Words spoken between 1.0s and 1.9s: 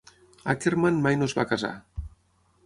mai no es va casar.